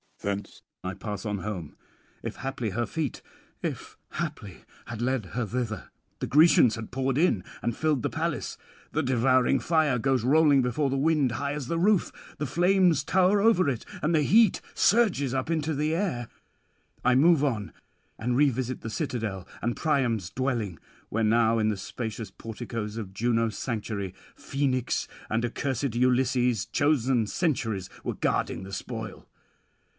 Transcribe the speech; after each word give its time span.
Thence 0.21 0.61
I 0.83 0.93
pass 0.93 1.25
on 1.25 1.39
home, 1.39 1.75
if 2.21 2.37
haply 2.37 2.71
her 2.71 2.85
feet 2.87 3.23
(if 3.63 3.97
haply!) 4.13 4.65
had 4.85 5.01
led 5.01 5.27
her 5.37 5.45
thither. 5.47 5.89
The 6.19 6.27
Grecians 6.27 6.75
had 6.75 6.91
poured 6.91 7.17
in, 7.17 7.43
and 7.61 7.75
filled 7.77 8.01
the 8.03 8.09
palace. 8.09 8.57
The 8.91 9.03
devouring 9.03 9.59
fire 9.59 9.97
goes 9.99 10.23
rolling 10.23 10.63
before 10.63 10.89
the 10.91 10.97
wind 10.97 11.33
high 11.33 11.53
as 11.53 11.67
the 11.67 11.77
roof; 11.79 12.11
the 12.39 12.45
flames 12.47 13.03
tower 13.03 13.41
over 13.41 13.69
it, 13.69 13.83
and 14.03 14.13
the 14.13 14.21
heat 14.21 14.61
surges 14.75 15.33
up 15.35 15.49
into 15.51 15.73
the 15.73 15.95
air. 15.95 16.29
I 17.03 17.13
move 17.15 17.43
on, 17.43 17.71
and 18.17 18.35
revisit 18.35 18.81
the 18.81 18.89
citadel 18.91 19.47
and 19.61 19.75
Priam's 19.75 20.29
dwelling; 20.31 20.79
where 21.09 21.23
now 21.23 21.57
in 21.59 21.69
the 21.69 21.77
spacious 21.77 22.29
porticoes 22.31 22.97
of 22.97 23.13
Juno's 23.13 23.57
sanctuary, 23.57 24.15
Phoenix 24.35 25.07
and 25.29 25.43
accursed 25.45 25.95
Ulysses, 25.95 26.65
chosen 26.67 27.25
sentries, 27.27 27.89
were 28.03 28.15
guarding 28.15 28.63
the 28.63 28.73
spoil. 28.73 29.27